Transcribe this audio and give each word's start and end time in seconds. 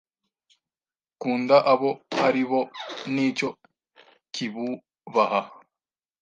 Kunda 1.21 1.57
abo 1.71 1.91
ari 2.27 2.43
bo 2.49 2.61
n'icyo 3.13 3.49
kibubaha 4.33 5.41